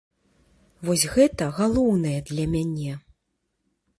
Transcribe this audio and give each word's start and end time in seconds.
Вось 0.87 1.03
гэта 1.17 1.43
галоўнае 1.59 2.15
для 2.31 2.45
мяне. 2.57 2.97